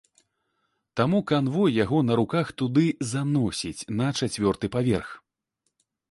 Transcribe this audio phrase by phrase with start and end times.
[0.99, 5.13] Таму канвой яго на руках туды заносіць, на чацвёрты паверх.